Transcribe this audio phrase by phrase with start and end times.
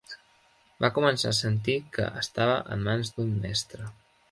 [0.85, 3.95] Va començar a sentir que estava en mans d'un mestre.